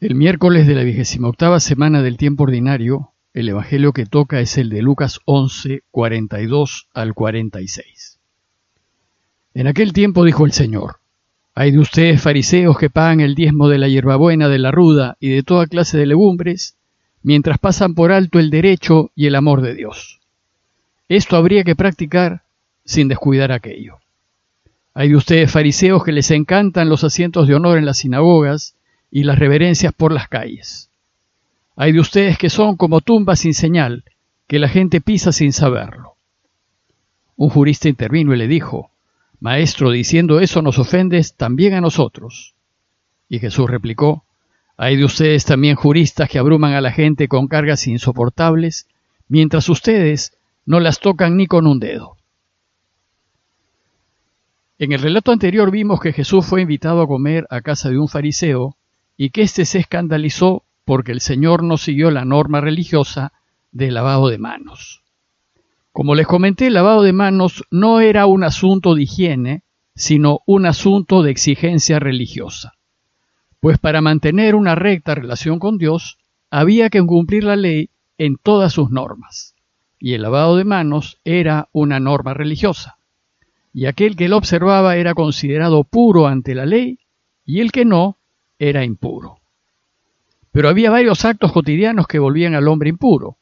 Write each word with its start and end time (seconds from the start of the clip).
El 0.00 0.14
miércoles 0.14 0.68
de 0.68 0.76
la 0.76 0.84
vigésima 0.84 1.26
octava 1.26 1.58
semana 1.58 2.02
del 2.02 2.18
tiempo 2.18 2.44
ordinario, 2.44 3.14
el 3.34 3.48
evangelio 3.48 3.92
que 3.92 4.06
toca 4.06 4.38
es 4.38 4.56
el 4.56 4.70
de 4.70 4.80
Lucas 4.80 5.18
11, 5.24 5.82
42 5.90 6.86
al 6.94 7.14
46. 7.14 8.20
En 9.54 9.66
aquel 9.66 9.92
tiempo 9.92 10.22
dijo 10.22 10.46
el 10.46 10.52
Señor: 10.52 10.98
Hay 11.52 11.72
de 11.72 11.80
ustedes 11.80 12.22
fariseos 12.22 12.78
que 12.78 12.90
pagan 12.90 13.18
el 13.18 13.34
diezmo 13.34 13.68
de 13.68 13.78
la 13.78 13.88
hierbabuena, 13.88 14.48
de 14.48 14.60
la 14.60 14.70
ruda 14.70 15.16
y 15.18 15.30
de 15.30 15.42
toda 15.42 15.66
clase 15.66 15.98
de 15.98 16.06
legumbres, 16.06 16.76
mientras 17.24 17.58
pasan 17.58 17.96
por 17.96 18.12
alto 18.12 18.38
el 18.38 18.50
derecho 18.50 19.10
y 19.16 19.26
el 19.26 19.34
amor 19.34 19.62
de 19.62 19.74
Dios. 19.74 20.20
Esto 21.08 21.36
habría 21.36 21.64
que 21.64 21.74
practicar 21.74 22.44
sin 22.84 23.08
descuidar 23.08 23.50
aquello. 23.50 23.96
Hay 24.94 25.08
de 25.08 25.16
ustedes 25.16 25.50
fariseos 25.50 26.04
que 26.04 26.12
les 26.12 26.30
encantan 26.30 26.88
los 26.88 27.02
asientos 27.02 27.48
de 27.48 27.56
honor 27.56 27.78
en 27.78 27.84
las 27.84 27.98
sinagogas 27.98 28.76
y 29.10 29.24
las 29.24 29.38
reverencias 29.38 29.92
por 29.92 30.12
las 30.12 30.28
calles. 30.28 30.90
Hay 31.76 31.92
de 31.92 32.00
ustedes 32.00 32.38
que 32.38 32.50
son 32.50 32.76
como 32.76 33.00
tumbas 33.00 33.40
sin 33.40 33.54
señal, 33.54 34.04
que 34.46 34.58
la 34.58 34.68
gente 34.68 35.00
pisa 35.00 35.32
sin 35.32 35.52
saberlo. 35.52 36.16
Un 37.36 37.50
jurista 37.50 37.88
intervino 37.88 38.34
y 38.34 38.38
le 38.38 38.48
dijo, 38.48 38.90
Maestro, 39.40 39.90
diciendo 39.90 40.40
eso 40.40 40.62
nos 40.62 40.78
ofendes 40.78 41.34
también 41.34 41.74
a 41.74 41.80
nosotros. 41.80 42.54
Y 43.28 43.38
Jesús 43.38 43.70
replicó, 43.70 44.24
Hay 44.76 44.96
de 44.96 45.04
ustedes 45.04 45.44
también 45.44 45.76
juristas 45.76 46.28
que 46.28 46.38
abruman 46.38 46.74
a 46.74 46.80
la 46.80 46.90
gente 46.90 47.28
con 47.28 47.46
cargas 47.46 47.86
insoportables, 47.86 48.88
mientras 49.28 49.68
ustedes 49.68 50.36
no 50.66 50.80
las 50.80 50.98
tocan 50.98 51.36
ni 51.36 51.46
con 51.46 51.66
un 51.66 51.78
dedo. 51.78 52.16
En 54.80 54.92
el 54.92 55.00
relato 55.00 55.32
anterior 55.32 55.70
vimos 55.70 56.00
que 56.00 56.12
Jesús 56.12 56.46
fue 56.46 56.62
invitado 56.62 57.02
a 57.02 57.06
comer 57.06 57.46
a 57.50 57.60
casa 57.60 57.90
de 57.90 57.98
un 57.98 58.08
fariseo 58.08 58.76
y 59.18 59.28
que 59.28 59.42
éste 59.42 59.66
se 59.66 59.80
escandalizó 59.80 60.64
porque 60.86 61.12
el 61.12 61.20
Señor 61.20 61.62
no 61.62 61.76
siguió 61.76 62.10
la 62.10 62.24
norma 62.24 62.62
religiosa 62.62 63.34
del 63.70 63.92
lavado 63.92 64.28
de 64.28 64.38
manos. 64.38 65.02
Como 65.92 66.14
les 66.14 66.26
comenté, 66.26 66.68
el 66.68 66.74
lavado 66.74 67.02
de 67.02 67.12
manos 67.12 67.64
no 67.70 68.00
era 68.00 68.24
un 68.24 68.44
asunto 68.44 68.94
de 68.94 69.02
higiene, 69.02 69.62
sino 69.94 70.40
un 70.46 70.64
asunto 70.64 71.22
de 71.22 71.32
exigencia 71.32 71.98
religiosa. 71.98 72.72
Pues 73.60 73.76
para 73.76 74.00
mantener 74.00 74.54
una 74.54 74.74
recta 74.74 75.14
relación 75.14 75.58
con 75.58 75.76
Dios, 75.76 76.16
había 76.50 76.88
que 76.88 77.04
cumplir 77.04 77.44
la 77.44 77.56
ley 77.56 77.90
en 78.16 78.36
todas 78.36 78.72
sus 78.72 78.90
normas, 78.90 79.54
y 79.98 80.14
el 80.14 80.22
lavado 80.22 80.56
de 80.56 80.64
manos 80.64 81.18
era 81.24 81.68
una 81.72 82.00
norma 82.00 82.32
religiosa 82.32 82.98
y 83.72 83.86
aquel 83.86 84.16
que 84.16 84.28
lo 84.28 84.36
observaba 84.36 84.96
era 84.96 85.14
considerado 85.14 85.84
puro 85.84 86.26
ante 86.26 86.54
la 86.56 86.66
ley, 86.66 86.98
y 87.44 87.60
el 87.60 87.72
que 87.72 87.84
no 87.84 88.17
era 88.58 88.84
impuro. 88.84 89.38
Pero 90.52 90.68
había 90.68 90.90
varios 90.90 91.24
actos 91.24 91.52
cotidianos 91.52 92.06
que 92.06 92.18
volvían 92.18 92.54
al 92.54 92.68
hombre 92.68 92.88
impuro, 92.88 93.36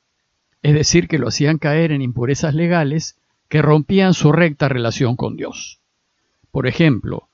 es 0.62 0.74
decir, 0.74 1.08
que 1.08 1.18
lo 1.18 1.28
hacían 1.28 1.58
caer 1.58 1.92
en 1.92 2.02
impurezas 2.02 2.54
legales 2.54 3.16
que 3.48 3.62
rompían 3.62 4.14
su 4.14 4.32
recta 4.32 4.68
relación 4.68 5.16
con 5.16 5.36
Dios. 5.36 5.78
Por 6.50 6.66
ejemplo, 6.66 7.28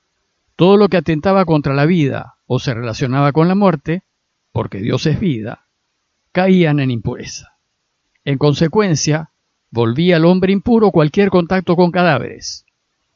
todo 0.55 0.77
lo 0.77 0.89
que 0.89 0.97
atentaba 0.97 1.45
contra 1.45 1.73
la 1.73 1.85
vida 1.85 2.35
o 2.45 2.59
se 2.59 2.73
relacionaba 2.73 3.31
con 3.31 3.47
la 3.47 3.55
muerte, 3.55 4.03
porque 4.51 4.79
Dios 4.79 5.05
es 5.07 5.19
vida, 5.19 5.65
caían 6.31 6.79
en 6.79 6.91
impureza. 6.91 7.53
En 8.25 8.37
consecuencia, 8.37 9.31
volvía 9.71 10.17
al 10.17 10.25
hombre 10.25 10.53
impuro 10.53 10.91
cualquier 10.91 11.29
contacto 11.29 11.75
con 11.75 11.91
cadáveres, 11.91 12.65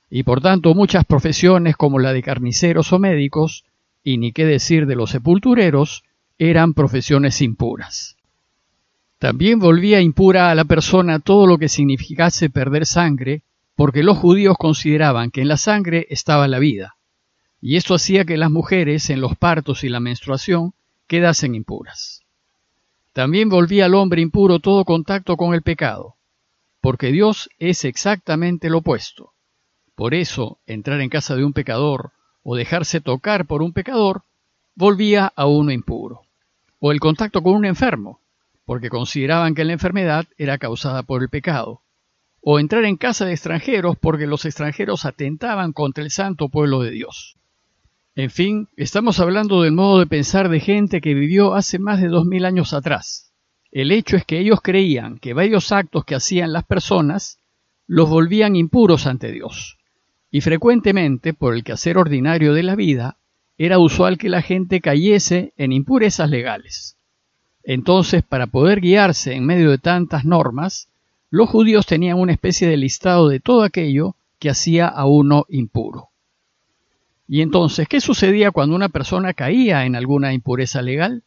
y 0.10 0.24
por 0.24 0.42
tanto 0.42 0.74
muchas 0.74 1.06
profesiones 1.06 1.76
como 1.76 2.00
la 2.00 2.14
de 2.14 2.24
carniceros 2.24 2.92
o 2.94 3.00
médicos, 3.00 3.64
y 4.08 4.18
ni 4.20 4.32
qué 4.32 4.46
decir 4.46 4.86
de 4.86 4.96
los 4.96 5.10
sepultureros, 5.10 6.06
eran 6.38 6.74
profesiones 6.74 7.42
impuras. 7.42 8.16
También 9.20 9.60
volvía 9.60 10.00
impura 10.00 10.50
a 10.50 10.56
la 10.56 10.64
persona 10.64 11.20
todo 11.20 11.46
lo 11.46 11.58
que 11.58 11.68
significase 11.68 12.50
perder 12.50 12.86
sangre, 12.86 13.44
porque 13.76 14.04
los 14.04 14.18
judíos 14.18 14.56
consideraban 14.58 15.30
que 15.30 15.42
en 15.42 15.50
la 15.50 15.58
sangre 15.58 16.08
estaba 16.10 16.48
la 16.48 16.60
vida, 16.60 16.96
y 17.60 17.76
esto 17.76 17.96
hacía 17.96 18.24
que 18.24 18.38
las 18.38 18.50
mujeres 18.50 19.10
en 19.10 19.20
los 19.20 19.36
partos 19.36 19.84
y 19.84 19.90
la 19.90 20.00
menstruación 20.00 20.72
quedasen 21.08 21.54
impuras. 21.54 22.22
También 23.12 23.50
volvía 23.50 23.88
al 23.88 23.94
hombre 23.94 24.22
impuro 24.22 24.60
todo 24.60 24.86
contacto 24.86 25.36
con 25.36 25.54
el 25.54 25.64
pecado, 25.64 26.16
porque 26.80 27.12
Dios 27.12 27.50
es 27.60 27.84
exactamente 27.84 28.70
lo 28.70 28.78
opuesto. 28.78 29.34
Por 29.96 30.14
eso, 30.14 30.60
entrar 30.66 31.02
en 31.02 31.10
casa 31.10 31.36
de 31.36 31.44
un 31.44 31.52
pecador 31.52 32.14
o 32.50 32.56
dejarse 32.56 33.02
tocar 33.02 33.46
por 33.46 33.62
un 33.62 33.74
pecador 33.74 34.24
volvía 34.74 35.34
a 35.36 35.48
uno 35.48 35.74
impuro. 35.74 36.22
O 36.80 36.94
el 36.94 37.02
contacto 37.02 37.44
con 37.44 37.56
un 37.56 37.66
enfermo, 37.66 38.22
porque 38.64 38.88
consideraban 38.90 39.54
que 39.54 39.66
la 39.66 39.74
enfermedad 39.74 40.26
era 40.38 40.58
causada 40.58 41.04
por 41.04 41.22
el 41.22 41.28
pecado. 41.28 41.82
O 42.40 42.58
entrar 42.58 42.86
en 42.86 42.96
casa 42.96 43.26
de 43.26 43.34
extranjeros 43.34 43.98
porque 43.98 44.28
los 44.28 44.46
extranjeros 44.46 45.04
atentaban 45.04 45.74
contra 45.74 46.06
el 46.06 46.10
santo 46.10 46.48
pueblo 46.48 46.82
de 46.82 46.92
Dios. 46.92 47.36
En 48.16 48.30
fin, 48.30 48.70
estamos 48.78 49.20
hablando 49.20 49.64
del 49.64 49.74
modo 49.74 50.00
de 50.00 50.08
pensar 50.08 50.48
de 50.48 50.62
gente 50.62 51.02
que 51.02 51.16
vivió 51.16 51.54
hace 51.54 51.80
más 51.80 52.00
de 52.00 52.08
dos 52.08 52.26
mil 52.26 52.46
años 52.46 52.72
atrás. 52.72 53.34
El 53.74 53.92
hecho 53.92 54.16
es 54.16 54.24
que 54.24 54.40
ellos 54.40 54.62
creían 54.64 55.20
que 55.20 55.34
varios 55.34 55.74
actos 55.74 56.06
que 56.06 56.16
hacían 56.16 56.54
las 56.54 56.64
personas 56.64 57.42
los 57.88 58.10
volvían 58.10 58.56
impuros 58.56 59.06
ante 59.06 59.34
Dios 59.34 59.78
y 60.32 60.42
frecuentemente 60.42 61.34
por 61.34 61.54
el 61.54 61.64
quehacer 61.64 61.98
ordinario 61.98 62.54
de 62.54 62.64
la 62.64 62.76
vida 62.76 63.18
era 63.58 63.80
usual 63.80 64.18
que 64.18 64.30
la 64.30 64.42
gente 64.42 64.82
cayese 64.82 65.54
en 65.58 65.72
impurezas 65.72 66.30
legales. 66.30 66.98
Entonces, 67.64 68.24
para 68.24 68.48
poder 68.48 68.82
guiarse 68.82 69.34
en 69.34 69.46
medio 69.46 69.72
de 69.72 69.78
tantas 69.78 70.26
normas, 70.26 70.90
los 71.30 71.50
judíos 71.50 71.86
tenían 71.86 72.20
una 72.20 72.32
especie 72.32 72.68
de 72.68 72.78
listado 72.78 73.28
de 73.28 73.40
todo 73.40 73.64
aquello 73.64 74.16
que 74.40 74.50
hacía 74.50 74.88
a 74.88 75.06
uno 75.06 75.46
impuro. 75.50 76.10
Y 77.28 77.42
entonces, 77.42 77.88
¿qué 77.90 78.00
sucedía 78.00 78.52
cuando 78.52 78.76
una 78.76 78.90
persona 78.90 79.34
caía 79.34 79.86
en 79.86 79.96
alguna 79.96 80.34
impureza 80.34 80.82
legal? 80.82 81.24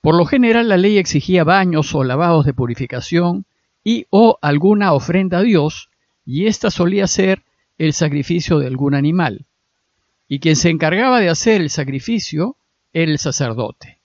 Por 0.00 0.16
lo 0.16 0.24
general 0.24 0.68
la 0.68 0.78
ley 0.78 0.96
exigía 0.96 1.44
baños 1.44 1.94
o 1.94 2.02
lavados 2.02 2.46
de 2.46 2.54
purificación 2.54 3.44
y 3.84 4.06
o 4.10 4.38
alguna 4.40 4.94
ofrenda 4.94 5.38
a 5.38 5.42
Dios, 5.42 5.90
y 6.24 6.46
ésta 6.46 6.70
solía 6.70 7.06
ser 7.06 7.42
el 7.84 7.94
sacrificio 7.94 8.60
de 8.60 8.68
algún 8.68 8.94
animal. 8.94 9.46
Y 10.28 10.38
quien 10.38 10.54
se 10.54 10.70
encargaba 10.70 11.18
de 11.18 11.28
hacer 11.28 11.60
el 11.60 11.68
sacrificio 11.68 12.56
era 12.92 13.10
el 13.10 13.18
sacerdote, 13.18 13.98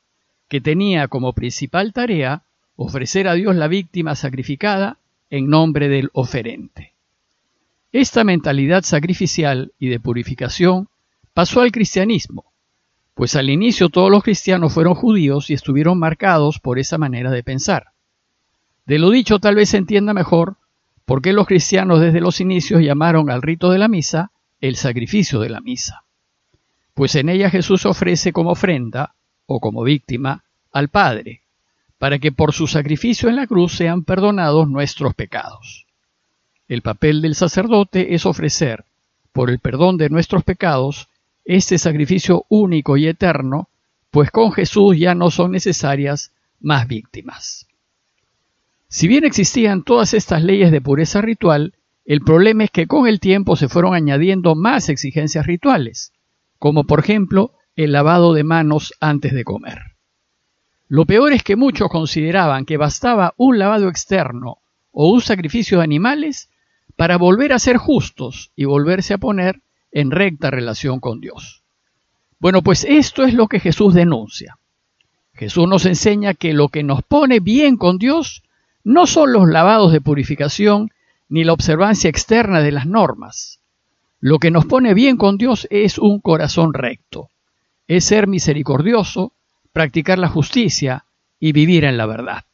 que 0.48 0.62
tenía 0.62 1.08
como 1.08 1.34
principal 1.34 1.94
tarea 1.94 2.42
ofrecer 2.76 3.28
a 3.28 3.36
Dios 3.36 3.56
la 3.56 3.68
víctima 3.68 4.16
sacrificada 4.16 4.98
en 5.30 5.48
nombre 5.48 5.90
del 5.90 6.10
oferente. 6.14 6.96
Esta 7.92 8.24
mentalidad 8.24 8.82
sacrificial 8.82 9.72
y 9.78 9.90
de 9.90 10.00
purificación 10.00 10.90
pasó 11.36 11.62
al 11.62 11.72
cristianismo, 11.72 12.46
pues 13.14 13.36
al 13.36 13.48
inicio 13.48 13.90
todos 13.90 14.10
los 14.10 14.24
cristianos 14.24 14.74
fueron 14.74 14.96
judíos 14.96 15.52
y 15.52 15.54
estuvieron 15.54 16.00
marcados 16.00 16.60
por 16.60 16.80
esa 16.80 16.98
manera 16.98 17.30
de 17.30 17.44
pensar. 17.44 17.92
De 18.88 18.98
lo 18.98 19.12
dicho 19.12 19.38
tal 19.38 19.54
vez 19.54 19.70
se 19.70 19.78
entienda 19.78 20.16
mejor 20.16 20.58
¿Por 21.08 21.22
qué 21.22 21.32
los 21.32 21.48
cristianos 21.48 22.02
desde 22.02 22.20
los 22.20 22.42
inicios 22.42 22.82
llamaron 22.82 23.32
al 23.32 23.42
rito 23.42 23.70
de 23.70 23.78
la 23.78 23.88
misa 23.88 24.32
el 24.60 24.76
sacrificio 24.76 25.40
de 25.40 25.48
la 25.48 25.62
misa? 25.62 26.04
Pues 26.94 27.16
en 27.16 27.30
ella 27.30 27.50
Jesús 27.50 27.86
ofrece 27.86 28.34
como 28.34 28.52
ofrenda 28.52 29.16
o 29.46 29.62
como 29.62 29.84
víctima 29.84 30.44
al 30.74 30.90
Padre, 30.90 31.44
para 31.98 32.20
que 32.20 32.34
por 32.34 32.52
su 32.52 32.68
sacrificio 32.68 33.30
en 33.30 33.38
la 33.38 33.48
cruz 33.48 33.78
sean 33.78 34.04
perdonados 34.04 34.68
nuestros 34.68 35.16
pecados. 35.16 35.86
El 36.68 36.82
papel 36.82 37.22
del 37.22 37.36
sacerdote 37.36 38.14
es 38.14 38.26
ofrecer, 38.26 38.84
por 39.32 39.50
el 39.50 39.60
perdón 39.60 39.96
de 39.96 40.10
nuestros 40.10 40.44
pecados, 40.44 41.08
este 41.46 41.78
sacrificio 41.78 42.44
único 42.50 42.98
y 42.98 43.08
eterno, 43.08 43.70
pues 44.12 44.30
con 44.30 44.52
Jesús 44.52 44.98
ya 44.98 45.16
no 45.16 45.32
son 45.32 45.52
necesarias 45.52 46.34
más 46.60 46.86
víctimas. 46.86 47.67
Si 48.98 49.08
bien 49.08 49.26
existían 49.26 49.84
todas 49.84 50.16
estas 50.16 50.42
leyes 50.42 50.72
de 50.72 50.82
pureza 50.82 51.22
ritual, 51.22 51.76
el 52.04 52.22
problema 52.22 52.64
es 52.64 52.72
que 52.72 52.88
con 52.88 53.06
el 53.06 53.20
tiempo 53.20 53.56
se 53.56 53.70
fueron 53.70 53.94
añadiendo 53.94 54.56
más 54.56 54.90
exigencias 54.90 55.46
rituales, 55.46 56.14
como 56.58 56.86
por 56.86 57.02
ejemplo 57.02 57.52
el 57.76 57.92
lavado 57.92 58.34
de 58.34 58.44
manos 58.44 58.96
antes 59.00 59.34
de 59.34 59.44
comer. 59.44 59.78
Lo 60.88 61.06
peor 61.06 61.32
es 61.32 61.44
que 61.44 61.56
muchos 61.56 61.90
consideraban 61.90 62.66
que 62.66 62.78
bastaba 62.78 63.36
un 63.38 63.60
lavado 63.60 63.88
externo 63.88 64.58
o 64.92 65.12
un 65.12 65.22
sacrificio 65.22 65.78
de 65.78 65.84
animales 65.84 66.50
para 66.96 67.18
volver 67.18 67.54
a 67.54 67.60
ser 67.60 67.78
justos 67.78 68.52
y 68.56 68.66
volverse 68.66 69.14
a 69.14 69.20
poner 69.20 69.62
en 69.92 70.10
recta 70.10 70.50
relación 70.50 71.00
con 71.00 71.22
Dios. 71.22 71.62
Bueno, 72.40 72.64
pues 72.64 72.84
esto 72.84 73.26
es 73.26 73.36
lo 73.36 73.48
que 73.48 73.60
Jesús 73.60 73.94
denuncia. 73.94 74.58
Jesús 75.36 75.68
nos 75.68 75.86
enseña 75.86 76.34
que 76.34 76.54
lo 76.54 76.70
que 76.70 76.82
nos 76.82 77.04
pone 77.04 77.40
bien 77.40 77.78
con 77.78 78.00
Dios 78.00 78.42
no 78.88 79.06
son 79.06 79.34
los 79.34 79.50
lavados 79.50 79.92
de 79.92 80.00
purificación 80.00 80.92
ni 81.28 81.44
la 81.44 81.52
observancia 81.52 82.10
externa 82.10 82.62
de 82.62 82.72
las 82.72 82.86
normas. 82.86 83.60
Lo 84.22 84.40
que 84.40 84.50
nos 84.50 84.66
pone 84.66 84.94
bien 84.94 85.18
con 85.18 85.38
Dios 85.38 85.68
es 85.72 85.98
un 85.98 86.22
corazón 86.22 86.74
recto, 86.74 87.30
es 87.90 88.06
ser 88.06 88.28
misericordioso, 88.28 89.34
practicar 89.74 90.20
la 90.20 90.30
justicia 90.30 91.04
y 91.38 91.52
vivir 91.52 91.84
en 91.84 91.98
la 91.98 92.06
verdad. 92.06 92.46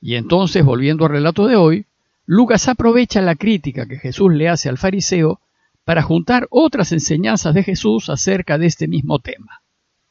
Y 0.00 0.16
entonces, 0.16 0.64
volviendo 0.64 1.04
al 1.04 1.12
relato 1.12 1.46
de 1.46 1.54
hoy, 1.54 1.86
Lucas 2.26 2.66
aprovecha 2.66 3.22
la 3.22 3.36
crítica 3.36 3.86
que 3.86 4.00
Jesús 4.00 4.34
le 4.34 4.48
hace 4.48 4.68
al 4.68 4.78
fariseo 4.78 5.40
para 5.84 6.02
juntar 6.02 6.48
otras 6.50 6.90
enseñanzas 6.90 7.54
de 7.54 7.62
Jesús 7.62 8.10
acerca 8.10 8.58
de 8.58 8.66
este 8.66 8.88
mismo 8.88 9.20
tema. 9.20 9.62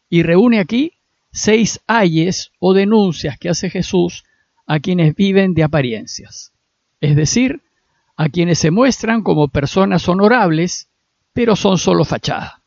Y 0.10 0.24
reúne 0.24 0.62
aquí 0.62 0.94
seis 1.30 1.82
ayes 1.88 2.54
o 2.58 2.74
denuncias 2.74 3.38
que 3.38 3.50
hace 3.50 3.70
Jesús 3.70 4.24
a 4.66 4.80
quienes 4.80 5.16
viven 5.16 5.54
de 5.54 5.64
apariencias, 5.64 6.54
es 7.02 7.16
decir, 7.16 7.62
a 8.16 8.30
quienes 8.30 8.60
se 8.60 8.72
muestran 8.72 9.24
como 9.24 9.48
personas 9.48 10.08
honorables, 10.08 10.90
pero 11.34 11.56
son 11.56 11.78
solo 11.78 12.06
fachada. 12.06 12.62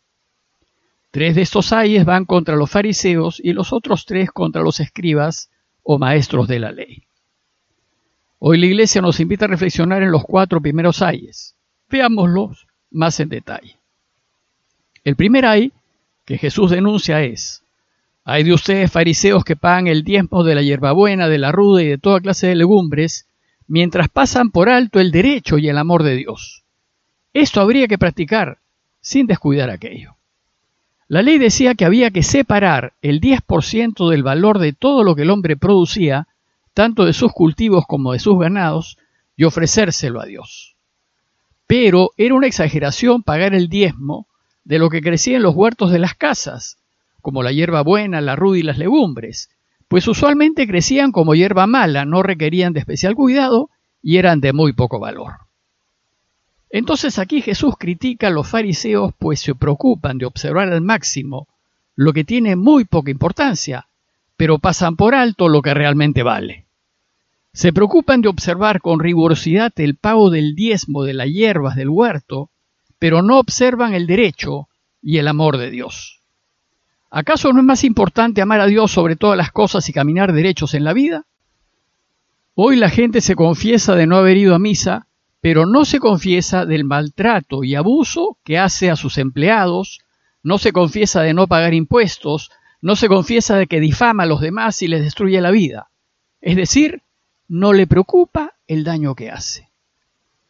Tres 1.11 1.35
de 1.35 1.43
estos 1.43 1.73
ayes 1.73 2.05
van 2.05 2.25
contra 2.25 2.57
los 2.57 2.71
fariseos 2.71 3.41
y 3.43 3.53
los 3.53 3.73
otros 3.73 4.05
tres 4.05 4.31
contra 4.31 4.63
los 4.63 4.81
escribas 4.81 5.51
o 5.83 5.99
maestros 5.99 6.49
de 6.49 6.59
la 6.59 6.73
ley. 6.73 7.05
Hoy 8.39 8.59
la 8.59 8.67
Iglesia 8.67 9.01
nos 9.01 9.19
invita 9.19 9.47
a 9.47 9.49
reflexionar 9.49 10.03
en 10.03 10.11
los 10.11 10.25
cuatro 10.25 10.61
primeros 10.61 11.01
ayes. 11.01 11.57
Veámoslos 11.89 12.67
más 12.91 13.19
en 13.21 13.29
detalle. 13.29 13.79
El 15.05 15.17
primer 15.17 15.47
ay 15.47 15.73
que 16.25 16.37
Jesús 16.37 16.71
denuncia 16.71 17.23
es 17.23 17.63
hay 18.29 18.43
de 18.43 18.53
ustedes, 18.53 18.91
fariseos, 18.91 19.45
que 19.45 19.55
pagan 19.55 19.87
el 19.87 20.03
diezmo 20.03 20.43
de 20.43 20.57
la 20.57 20.63
hierbabuena, 20.63 21.29
de 21.29 21.39
la 21.39 21.53
ruda 21.53 21.85
y 21.85 21.87
de 21.87 21.97
toda 21.97 22.21
clase 22.21 22.49
de 22.49 22.57
legumbres, 22.57 23.29
mientras 23.69 24.09
pasan 24.09 24.51
por 24.51 24.69
alto 24.69 24.99
el 24.99 25.13
derecho 25.13 25.59
y 25.59 25.69
el 25.69 25.79
amor 25.79 26.03
de 26.03 26.17
Dios. 26.17 26.65
Esto 27.33 27.61
habría 27.61 27.87
que 27.87 27.99
practicar 27.99 28.59
sin 29.01 29.29
descuidar 29.29 29.71
aquello. 29.71 30.17
La 31.07 31.23
ley 31.23 31.39
decía 31.39 31.77
que 31.77 31.85
había 31.85 32.11
que 32.11 32.25
separar 32.25 32.95
el 33.01 33.21
10% 33.21 34.11
del 34.11 34.25
valor 34.25 34.59
de 34.59 34.73
todo 34.73 35.05
lo 35.05 35.15
que 35.15 35.23
el 35.23 35.31
hombre 35.31 35.57
producía, 35.57 36.27
tanto 36.75 37.05
de 37.05 37.13
sus 37.13 37.33
cultivos 37.33 37.85
como 37.87 38.13
de 38.13 38.19
sus 38.19 38.37
ganados, 38.41 38.99
y 39.37 39.45
ofrecérselo 39.45 40.21
a 40.21 40.27
Dios. 40.27 40.75
Pero 41.69 42.11
era 42.17 42.35
una 42.35 42.49
exageración 42.49 43.23
pagar 43.23 43.55
el 43.55 43.69
diezmo 43.69 44.27
de 44.65 44.81
lo 44.81 44.91
que 44.91 45.01
crecía 45.01 45.37
en 45.37 45.45
los 45.45 45.55
huertos 45.55 45.93
de 45.93 46.01
las 46.01 46.15
casas, 46.15 46.79
como 47.27 47.43
la 47.43 47.51
hierba 47.51 47.83
buena, 47.83 48.21
la 48.21 48.37
ruda 48.37 48.59
y 48.59 48.63
las 48.63 48.79
legumbres, 48.79 49.51
pues 49.89 50.07
usualmente 50.07 50.65
crecían 50.69 51.11
como 51.11 51.35
hierba 51.35 51.67
mala, 51.67 52.05
no 52.05 52.23
requerían 52.23 52.73
de 52.73 52.79
especial 52.79 53.17
cuidado 53.17 53.69
y 54.01 54.19
eran 54.19 54.41
de 54.41 54.53
muy 54.53 54.75
poco 54.75 55.01
valor. 55.01 55.33
Entonces 56.71 57.19
aquí 57.19 57.43
Jesús 57.43 57.75
critica 57.81 58.29
a 58.29 58.31
los 58.31 58.47
fariseos 58.47 59.13
pues 59.19 59.41
se 59.41 59.57
preocupan 59.57 60.19
de 60.19 60.27
observar 60.27 60.69
al 60.69 60.83
máximo 60.83 61.49
lo 61.97 62.13
que 62.13 62.23
tiene 62.23 62.55
muy 62.55 62.85
poca 62.85 63.11
importancia, 63.11 63.89
pero 64.37 64.61
pasan 64.61 64.95
por 64.95 65.17
alto 65.17 65.49
lo 65.49 65.63
que 65.63 65.75
realmente 65.75 66.23
vale. 66.23 66.67
Se 67.53 67.73
preocupan 67.73 68.21
de 68.21 68.29
observar 68.29 68.81
con 68.81 69.01
rigurosidad 69.01 69.73
el 69.79 69.97
pago 69.97 70.31
del 70.31 70.55
diezmo 70.55 71.03
de 71.03 71.15
las 71.15 71.27
hierbas 71.27 71.75
del 71.75 71.89
huerto, 71.89 72.51
pero 73.01 73.21
no 73.21 73.41
observan 73.41 73.95
el 73.95 74.07
derecho 74.07 74.69
y 75.03 75.19
el 75.19 75.27
amor 75.27 75.59
de 75.59 75.73
Dios. 75.73 76.16
¿Acaso 77.11 77.53
no 77.53 77.61
es 77.61 77.65
más 77.65 77.85
importante 77.85 78.43
amar 78.43 78.61
a 78.61 78.67
Dios 78.67 78.91
sobre 78.91 79.17
todas 79.17 79.37
las 79.37 79.53
cosas 79.53 79.89
y 79.89 79.93
caminar 79.93 80.33
derechos 80.33 80.75
en 80.75 80.85
la 80.85 80.93
vida? 80.93 81.25
Hoy 82.55 82.77
la 82.77 82.89
gente 82.89 83.21
se 83.21 83.37
confiesa 83.37 83.95
de 83.95 84.07
no 84.07 84.17
haber 84.17 84.37
ido 84.37 84.55
a 84.55 84.59
misa, 84.59 85.07
pero 85.41 85.67
no 85.67 85.85
se 85.85 86.01
confiesa 86.01 86.67
del 86.67 86.85
maltrato 86.85 87.63
y 87.63 87.75
abuso 87.75 88.39
que 88.45 88.59
hace 88.59 88.91
a 88.91 88.97
sus 88.97 89.19
empleados, 89.19 90.01
no 90.43 90.59
se 90.59 90.73
confiesa 90.73 91.23
de 91.23 91.35
no 91.35 91.47
pagar 91.47 91.75
impuestos, 91.75 92.51
no 92.81 92.97
se 92.97 93.09
confiesa 93.09 93.57
de 93.57 93.67
que 93.67 93.81
difama 93.81 94.25
a 94.25 94.27
los 94.27 94.41
demás 94.41 94.83
y 94.83 94.89
les 94.89 95.03
destruye 95.03 95.41
la 95.41 95.51
vida. 95.51 95.91
Es 96.41 96.57
decir, 96.57 97.03
no 97.49 97.73
le 97.73 97.87
preocupa 97.87 98.55
el 98.67 98.85
daño 98.85 99.15
que 99.15 99.31
hace. 99.31 99.71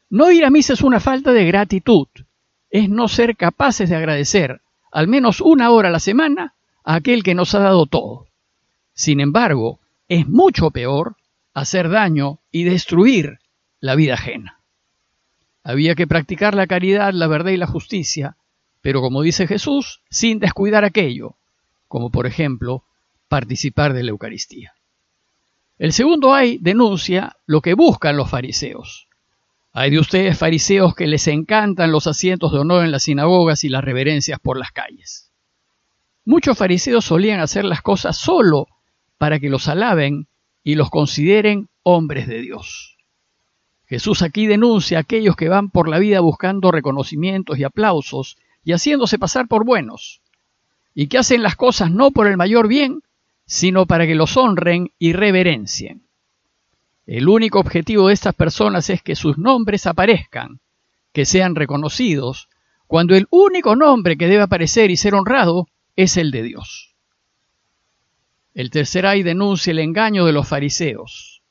No 0.08 0.30
ir 0.30 0.44
a 0.44 0.50
misa 0.50 0.72
es 0.72 0.82
una 0.82 1.00
falta 1.00 1.32
de 1.32 1.44
gratitud, 1.44 2.06
es 2.70 2.88
no 2.88 3.08
ser 3.08 3.36
capaces 3.36 3.90
de 3.90 3.96
agradecer, 3.96 4.60
al 4.96 5.08
menos 5.08 5.42
una 5.42 5.72
hora 5.72 5.90
a 5.90 5.92
la 5.92 6.00
semana, 6.00 6.54
aquel 6.82 7.22
que 7.22 7.34
nos 7.34 7.54
ha 7.54 7.58
dado 7.58 7.84
todo. 7.84 8.28
Sin 8.94 9.20
embargo, 9.20 9.78
es 10.08 10.26
mucho 10.26 10.70
peor 10.70 11.16
hacer 11.52 11.90
daño 11.90 12.38
y 12.50 12.64
destruir 12.64 13.40
la 13.78 13.94
vida 13.94 14.14
ajena. 14.14 14.58
Había 15.62 15.96
que 15.96 16.06
practicar 16.06 16.54
la 16.54 16.66
caridad, 16.66 17.12
la 17.12 17.26
verdad 17.26 17.50
y 17.50 17.58
la 17.58 17.66
justicia, 17.66 18.38
pero 18.80 19.02
como 19.02 19.20
dice 19.20 19.46
Jesús, 19.46 20.00
sin 20.08 20.38
descuidar 20.38 20.86
aquello, 20.86 21.36
como 21.88 22.08
por 22.08 22.26
ejemplo 22.26 22.82
participar 23.28 23.92
de 23.92 24.02
la 24.02 24.12
Eucaristía. 24.12 24.72
El 25.78 25.92
segundo 25.92 26.32
hay 26.32 26.56
denuncia 26.56 27.36
lo 27.44 27.60
que 27.60 27.74
buscan 27.74 28.16
los 28.16 28.30
fariseos. 28.30 29.05
Hay 29.78 29.90
de 29.90 29.98
ustedes 29.98 30.38
fariseos 30.38 30.94
que 30.94 31.06
les 31.06 31.28
encantan 31.28 31.92
los 31.92 32.06
asientos 32.06 32.50
de 32.50 32.60
honor 32.60 32.86
en 32.86 32.90
las 32.90 33.02
sinagogas 33.02 33.62
y 33.62 33.68
las 33.68 33.84
reverencias 33.84 34.40
por 34.40 34.58
las 34.58 34.72
calles. 34.72 35.30
Muchos 36.24 36.56
fariseos 36.56 37.04
solían 37.04 37.40
hacer 37.40 37.66
las 37.66 37.82
cosas 37.82 38.16
solo 38.16 38.68
para 39.18 39.38
que 39.38 39.50
los 39.50 39.68
alaben 39.68 40.28
y 40.64 40.76
los 40.76 40.88
consideren 40.88 41.68
hombres 41.82 42.26
de 42.26 42.40
Dios. 42.40 42.96
Jesús 43.84 44.22
aquí 44.22 44.46
denuncia 44.46 44.96
a 44.96 45.00
aquellos 45.02 45.36
que 45.36 45.50
van 45.50 45.68
por 45.68 45.90
la 45.90 45.98
vida 45.98 46.20
buscando 46.20 46.72
reconocimientos 46.72 47.58
y 47.58 47.64
aplausos 47.64 48.38
y 48.64 48.72
haciéndose 48.72 49.18
pasar 49.18 49.46
por 49.46 49.66
buenos, 49.66 50.22
y 50.94 51.08
que 51.08 51.18
hacen 51.18 51.42
las 51.42 51.54
cosas 51.54 51.90
no 51.90 52.12
por 52.12 52.28
el 52.28 52.38
mayor 52.38 52.66
bien, 52.66 53.02
sino 53.44 53.84
para 53.84 54.06
que 54.06 54.14
los 54.14 54.38
honren 54.38 54.92
y 54.98 55.12
reverencien. 55.12 56.05
El 57.06 57.28
único 57.28 57.60
objetivo 57.60 58.08
de 58.08 58.14
estas 58.14 58.34
personas 58.34 58.90
es 58.90 59.00
que 59.00 59.14
sus 59.14 59.38
nombres 59.38 59.86
aparezcan, 59.86 60.60
que 61.12 61.24
sean 61.24 61.54
reconocidos, 61.54 62.48
cuando 62.86 63.14
el 63.14 63.26
único 63.30 63.76
nombre 63.76 64.16
que 64.16 64.26
debe 64.26 64.42
aparecer 64.42 64.90
y 64.90 64.96
ser 64.96 65.14
honrado 65.14 65.68
es 65.94 66.16
el 66.16 66.30
de 66.30 66.42
Dios. 66.42 66.94
El 68.54 68.70
tercer 68.70 69.06
ay 69.06 69.22
denuncia 69.22 69.70
el 69.70 69.78
engaño 69.78 70.24
de 70.24 70.32
los 70.32 70.48
fariseos. 70.48 71.42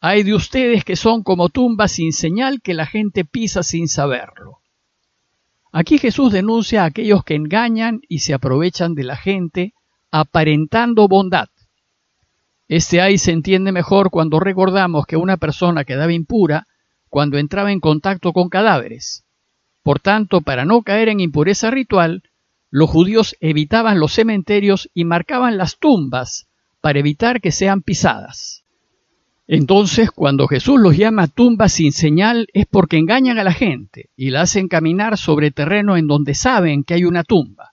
Hay 0.00 0.22
de 0.22 0.34
ustedes 0.34 0.84
que 0.84 0.96
son 0.96 1.22
como 1.22 1.48
tumbas 1.48 1.92
sin 1.92 2.12
señal 2.12 2.60
que 2.62 2.74
la 2.74 2.86
gente 2.86 3.24
pisa 3.24 3.62
sin 3.62 3.88
saberlo. 3.88 4.60
Aquí 5.72 5.98
Jesús 5.98 6.32
denuncia 6.32 6.82
a 6.82 6.86
aquellos 6.86 7.24
que 7.24 7.34
engañan 7.34 8.00
y 8.08 8.20
se 8.20 8.32
aprovechan 8.32 8.94
de 8.94 9.04
la 9.04 9.16
gente 9.16 9.74
aparentando 10.10 11.08
bondad. 11.08 11.48
Este 12.68 13.00
ay 13.00 13.18
se 13.18 13.30
entiende 13.30 13.70
mejor 13.70 14.10
cuando 14.10 14.40
recordamos 14.40 15.06
que 15.06 15.16
una 15.16 15.36
persona 15.36 15.84
quedaba 15.84 16.12
impura 16.12 16.66
cuando 17.08 17.38
entraba 17.38 17.70
en 17.70 17.80
contacto 17.80 18.32
con 18.32 18.48
cadáveres. 18.48 19.24
Por 19.82 20.00
tanto, 20.00 20.40
para 20.40 20.64
no 20.64 20.82
caer 20.82 21.08
en 21.08 21.20
impureza 21.20 21.70
ritual, 21.70 22.24
los 22.70 22.90
judíos 22.90 23.36
evitaban 23.40 24.00
los 24.00 24.12
cementerios 24.12 24.90
y 24.92 25.04
marcaban 25.04 25.56
las 25.56 25.78
tumbas 25.78 26.48
para 26.80 26.98
evitar 26.98 27.40
que 27.40 27.52
sean 27.52 27.82
pisadas. 27.82 28.64
Entonces, 29.46 30.10
cuando 30.10 30.48
Jesús 30.48 30.80
los 30.80 30.96
llama 30.96 31.28
tumbas 31.28 31.72
sin 31.72 31.92
señal, 31.92 32.48
es 32.52 32.66
porque 32.66 32.98
engañan 32.98 33.38
a 33.38 33.44
la 33.44 33.52
gente 33.52 34.10
y 34.16 34.30
la 34.30 34.40
hacen 34.40 34.66
caminar 34.66 35.16
sobre 35.16 35.52
terreno 35.52 35.96
en 35.96 36.08
donde 36.08 36.34
saben 36.34 36.82
que 36.82 36.94
hay 36.94 37.04
una 37.04 37.22
tumba. 37.22 37.70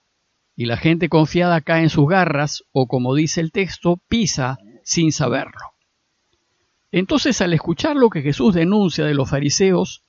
Y 0.54 0.66
la 0.66 0.76
gente 0.76 1.08
confiada 1.08 1.60
cae 1.62 1.82
en 1.82 1.90
sus 1.90 2.08
garras 2.08 2.62
o, 2.70 2.86
como 2.86 3.16
dice 3.16 3.40
el 3.40 3.50
texto, 3.50 4.00
pisa 4.08 4.58
sin 4.84 5.10
saberlo. 5.10 5.74
Entonces, 6.92 7.40
al 7.40 7.52
escuchar 7.52 7.96
lo 7.96 8.08
que 8.08 8.22
Jesús 8.22 8.54
denuncia 8.54 9.04
de 9.04 9.14
los 9.14 9.28
fariseos, 9.28 10.02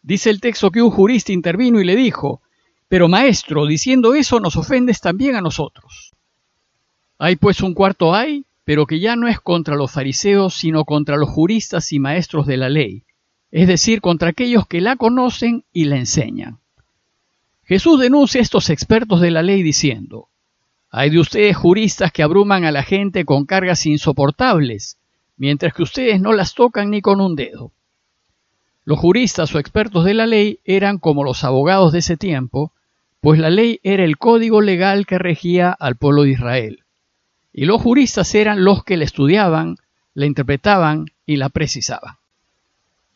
dice 0.00 0.30
el 0.30 0.40
texto 0.40 0.70
que 0.70 0.80
un 0.80 0.90
jurista 0.90 1.32
intervino 1.32 1.80
y 1.80 1.84
le 1.84 1.96
dijo, 1.96 2.40
pero 2.88 3.08
maestro, 3.08 3.66
diciendo 3.66 4.14
eso 4.14 4.40
nos 4.40 4.56
ofendes 4.56 5.02
también 5.02 5.36
a 5.36 5.42
nosotros. 5.42 6.12
Hay 7.18 7.36
pues 7.36 7.60
un 7.60 7.74
cuarto 7.74 8.14
hay, 8.14 8.46
pero 8.64 8.86
que 8.86 9.00
ya 9.00 9.16
no 9.16 9.28
es 9.28 9.38
contra 9.38 9.76
los 9.76 9.92
fariseos, 9.92 10.54
sino 10.54 10.86
contra 10.86 11.18
los 11.18 11.28
juristas 11.28 11.92
y 11.92 11.98
maestros 11.98 12.46
de 12.46 12.56
la 12.56 12.70
ley, 12.70 13.02
es 13.50 13.68
decir, 13.68 14.00
contra 14.00 14.30
aquellos 14.30 14.66
que 14.66 14.80
la 14.80 14.96
conocen 14.96 15.64
y 15.74 15.84
la 15.84 15.98
enseñan. 15.98 16.58
Jesús 17.64 18.00
denuncia 18.00 18.40
a 18.40 18.42
estos 18.42 18.70
expertos 18.70 19.20
de 19.20 19.30
la 19.30 19.42
ley 19.42 19.62
diciendo, 19.62 20.29
hay 20.90 21.10
de 21.10 21.20
ustedes 21.20 21.56
juristas 21.56 22.10
que 22.12 22.22
abruman 22.22 22.64
a 22.64 22.72
la 22.72 22.82
gente 22.82 23.24
con 23.24 23.46
cargas 23.46 23.86
insoportables, 23.86 24.98
mientras 25.36 25.72
que 25.72 25.84
ustedes 25.84 26.20
no 26.20 26.32
las 26.32 26.54
tocan 26.54 26.90
ni 26.90 27.00
con 27.00 27.20
un 27.20 27.36
dedo. 27.36 27.70
Los 28.84 28.98
juristas 28.98 29.54
o 29.54 29.60
expertos 29.60 30.04
de 30.04 30.14
la 30.14 30.26
ley 30.26 30.58
eran 30.64 30.98
como 30.98 31.22
los 31.22 31.44
abogados 31.44 31.92
de 31.92 32.00
ese 32.00 32.16
tiempo, 32.16 32.72
pues 33.20 33.38
la 33.38 33.50
ley 33.50 33.78
era 33.84 34.04
el 34.04 34.18
código 34.18 34.60
legal 34.60 35.06
que 35.06 35.18
regía 35.18 35.70
al 35.70 35.94
pueblo 35.94 36.24
de 36.24 36.30
Israel, 36.30 36.82
y 37.52 37.66
los 37.66 37.80
juristas 37.80 38.34
eran 38.34 38.64
los 38.64 38.82
que 38.82 38.96
la 38.96 39.04
estudiaban, 39.04 39.76
la 40.14 40.26
interpretaban 40.26 41.06
y 41.24 41.36
la 41.36 41.50
precisaban. 41.50 42.16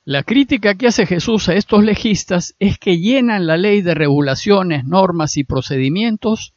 La 0.04 0.22
crítica 0.22 0.74
que 0.74 0.86
hace 0.86 1.06
Jesús 1.06 1.48
a 1.48 1.54
estos 1.54 1.82
legistas 1.82 2.54
es 2.60 2.78
que 2.78 2.98
llenan 2.98 3.46
la 3.46 3.56
ley 3.56 3.80
de 3.80 3.94
regulaciones, 3.94 4.84
normas 4.84 5.36
y 5.38 5.44
procedimientos 5.44 6.53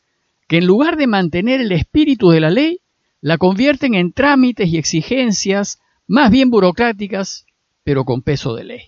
que 0.48 0.58
en 0.58 0.66
lugar 0.66 0.98
de 0.98 1.08
mantener 1.08 1.62
el 1.62 1.72
espíritu 1.72 2.30
de 2.30 2.39
la 2.39 2.50
ley, 2.50 2.80
la 3.22 3.38
convierten 3.38 3.94
en 3.96 4.13
trámites 4.13 4.70
y 4.70 4.77
exigencias 4.77 5.80
más 6.08 6.32
bien 6.32 6.50
burocráticas, 6.50 7.46
pero 7.84 8.06
con 8.06 8.22
peso 8.22 8.56
de 8.56 8.63
ley. 8.63 8.82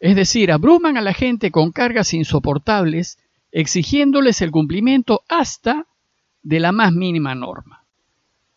Es 0.00 0.16
decir, 0.16 0.50
abruman 0.50 0.96
a 0.96 1.02
la 1.02 1.12
gente 1.12 1.50
con 1.50 1.70
cargas 1.70 2.14
insoportables, 2.14 3.18
exigiéndoles 3.52 4.40
el 4.40 4.50
cumplimiento 4.50 5.22
hasta 5.28 5.86
de 6.42 6.60
la 6.60 6.72
más 6.72 6.92
mínima 6.92 7.34
norma. 7.34 7.84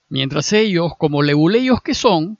Mientras 0.10 0.54
ellos, 0.54 0.94
como 0.98 1.22
leguleyos 1.22 1.82
que 1.82 1.94
son, 1.94 2.40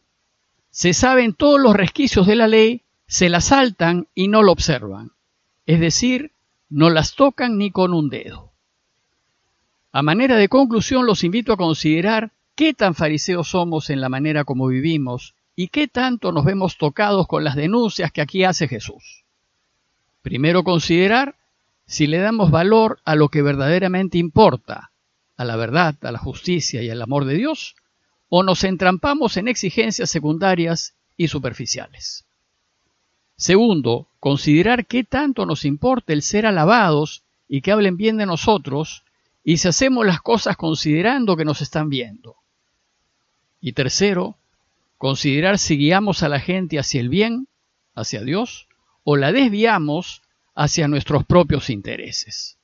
se 0.72 0.94
saben 0.94 1.34
todos 1.34 1.60
los 1.60 1.76
resquicios 1.76 2.26
de 2.26 2.36
la 2.36 2.48
ley, 2.48 2.82
se 3.08 3.30
la 3.30 3.42
saltan 3.42 4.08
y 4.16 4.28
no 4.28 4.44
lo 4.44 4.52
observan. 4.52 5.12
Es 5.66 5.80
decir, 5.80 6.32
no 6.70 6.90
las 6.90 7.16
tocan 7.16 7.58
ni 7.58 7.72
con 7.72 7.94
un 7.94 8.10
dedo. 8.10 8.55
A 9.96 10.02
manera 10.02 10.36
de 10.36 10.50
conclusión, 10.50 11.06
los 11.06 11.24
invito 11.24 11.54
a 11.54 11.56
considerar 11.56 12.34
qué 12.54 12.74
tan 12.74 12.96
fariseos 12.96 13.52
somos 13.52 13.90
en 13.90 14.02
la 14.02 14.10
manera 14.10 14.44
como 14.44 14.68
vivimos 14.68 15.36
y 15.56 15.70
qué 15.70 15.88
tanto 15.88 16.34
nos 16.34 16.44
vemos 16.44 16.78
tocados 16.78 17.28
con 17.28 17.46
las 17.46 17.56
denuncias 17.56 18.12
que 18.12 18.20
aquí 18.20 18.44
hace 18.44 18.68
Jesús. 18.68 19.24
Primero 20.22 20.66
considerar 20.66 21.38
si 21.86 22.08
le 22.08 22.18
damos 22.18 22.52
valor 22.52 23.00
a 23.06 23.16
lo 23.16 23.30
que 23.30 23.42
verdaderamente 23.42 24.18
importa, 24.18 24.92
a 25.38 25.46
la 25.46 25.56
verdad, 25.56 25.96
a 26.02 26.12
la 26.12 26.20
justicia 26.20 26.84
y 26.84 26.90
al 26.90 27.02
amor 27.02 27.24
de 27.24 27.36
Dios, 27.36 27.78
o 28.28 28.44
nos 28.44 28.66
entrampamos 28.66 29.38
en 29.38 29.48
exigencias 29.48 30.10
secundarias 30.10 30.94
y 31.16 31.30
superficiales. 31.30 32.26
Segundo, 33.38 34.10
considerar 34.20 34.88
qué 34.88 35.06
tanto 35.06 35.46
nos 35.46 35.64
importa 35.64 36.12
el 36.12 36.22
ser 36.22 36.46
alabados 36.46 37.24
y 37.48 37.62
que 37.62 37.72
hablen 37.72 37.96
bien 37.96 38.18
de 38.18 38.26
nosotros 38.26 39.05
y 39.48 39.58
si 39.58 39.68
hacemos 39.68 40.06
las 40.08 40.22
cosas 40.22 40.58
considerando 40.58 41.38
que 41.38 41.46
nos 41.46 41.62
están 41.62 41.88
viendo. 41.88 42.38
Y 43.62 43.74
tercero, 43.74 44.38
considerar 44.98 45.60
si 45.60 45.78
guiamos 45.78 46.24
a 46.24 46.30
la 46.30 46.40
gente 46.40 46.80
hacia 46.80 47.00
el 47.00 47.10
bien, 47.10 47.48
hacia 47.94 48.24
Dios, 48.24 48.68
o 49.04 49.18
la 49.18 49.32
desviamos 49.32 50.24
hacia 50.56 50.88
nuestros 50.88 51.26
propios 51.26 51.70
intereses. 51.70 52.58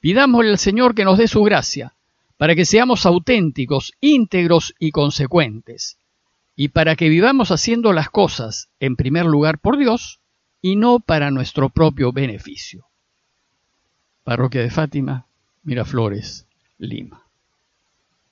Pidámosle 0.00 0.50
al 0.50 0.58
Señor 0.58 0.94
que 0.94 1.04
nos 1.04 1.18
dé 1.18 1.28
su 1.28 1.42
gracia, 1.42 1.94
para 2.38 2.54
que 2.54 2.64
seamos 2.64 3.04
auténticos, 3.04 3.92
íntegros 4.00 4.74
y 4.78 4.92
consecuentes, 4.92 5.98
y 6.54 6.68
para 6.68 6.96
que 6.96 7.10
vivamos 7.10 7.50
haciendo 7.50 7.92
las 7.92 8.08
cosas, 8.08 8.70
en 8.80 8.96
primer 8.96 9.26
lugar, 9.26 9.58
por 9.58 9.76
Dios, 9.76 10.20
y 10.62 10.76
no 10.76 11.00
para 11.00 11.30
nuestro 11.30 11.68
propio 11.68 12.12
beneficio. 12.12 12.86
Parroquia 14.24 14.62
de 14.62 14.70
Fátima, 14.70 15.26
Miraflores, 15.66 16.46
Lima. 16.78 17.25